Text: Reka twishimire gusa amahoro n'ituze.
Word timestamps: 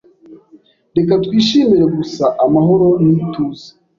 Reka 0.95 1.13
twishimire 1.23 1.85
gusa 1.97 2.25
amahoro 2.45 2.87
n'ituze. 3.05 3.67